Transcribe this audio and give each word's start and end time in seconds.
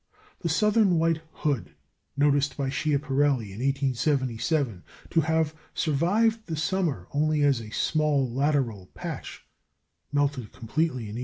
The 0.39 0.49
southern 0.49 0.97
white 0.97 1.21
hood, 1.31 1.75
noticed 2.17 2.57
by 2.57 2.71
Schiaparelli 2.71 3.53
in 3.53 3.59
1877 3.59 4.81
to 5.11 5.21
have 5.21 5.53
survived 5.75 6.47
the 6.47 6.57
summer 6.57 7.07
only 7.11 7.43
as 7.43 7.61
a 7.61 7.69
small 7.69 8.27
lateral 8.27 8.87
patch, 8.95 9.45
melted 10.11 10.51
completely 10.53 11.03
in 11.03 11.17
1894. 11.17 11.19